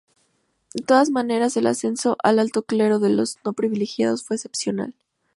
De 0.73 0.81
todas 0.83 1.11
maneras, 1.11 1.55
el 1.57 1.67
ascenso 1.67 2.17
al 2.23 2.39
alto 2.39 2.63
clero 2.63 2.97
de 2.97 3.11
los 3.11 3.37
no 3.45 3.53
privilegiados 3.53 4.23
fue 4.23 4.35
excepcional. 4.37 4.95